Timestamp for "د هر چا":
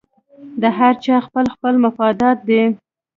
0.61-1.15